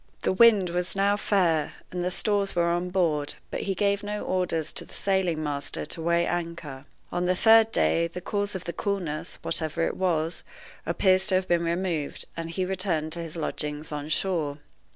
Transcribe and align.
The 0.23 0.33
wind 0.33 0.71
was 0.71 0.95
now 0.95 1.15
fair, 1.15 1.73
and 1.91 2.03
the 2.03 2.09
stores 2.09 2.55
were 2.55 2.71
on 2.71 2.89
board, 2.89 3.35
but 3.51 3.61
he 3.61 3.75
gave 3.75 4.01
no 4.01 4.23
orders 4.25 4.71
to 4.73 4.83
the 4.83 4.95
sailing 4.95 5.43
master 5.43 5.85
to 5.85 6.01
weigh 6.01 6.25
anchor. 6.25 6.85
On 7.11 7.27
the 7.27 7.35
third 7.35 7.71
day, 7.71 8.07
the 8.07 8.19
cause 8.19 8.55
of 8.55 8.63
the 8.63 8.73
coolness, 8.73 9.37
whatever 9.43 9.85
it 9.85 9.95
was, 9.95 10.41
appears 10.87 11.27
to 11.27 11.35
have 11.35 11.47
been 11.47 11.63
removed, 11.65 12.25
and 12.35 12.49
he 12.49 12.65
returned 12.65 13.11
to 13.11 13.19
his 13.21 13.35
lodgings 13.37 13.91
on 13.91 14.09
shore. 14.09 14.57